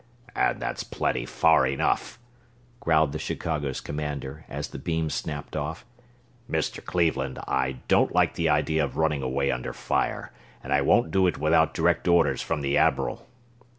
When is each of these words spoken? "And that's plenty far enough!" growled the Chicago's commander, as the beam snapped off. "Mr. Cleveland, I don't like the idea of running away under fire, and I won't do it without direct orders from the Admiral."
"And 0.35 0.59
that's 0.59 0.83
plenty 0.83 1.27
far 1.27 1.67
enough!" 1.67 2.17
growled 2.79 3.11
the 3.11 3.19
Chicago's 3.19 3.79
commander, 3.79 4.45
as 4.49 4.69
the 4.69 4.79
beam 4.79 5.11
snapped 5.11 5.55
off. 5.55 5.85
"Mr. 6.49 6.83
Cleveland, 6.83 7.37
I 7.47 7.73
don't 7.87 8.11
like 8.11 8.33
the 8.33 8.49
idea 8.49 8.83
of 8.83 8.97
running 8.97 9.21
away 9.21 9.51
under 9.51 9.73
fire, 9.73 10.31
and 10.63 10.73
I 10.73 10.81
won't 10.81 11.11
do 11.11 11.27
it 11.27 11.37
without 11.37 11.75
direct 11.75 12.07
orders 12.07 12.41
from 12.41 12.61
the 12.61 12.77
Admiral." 12.79 13.27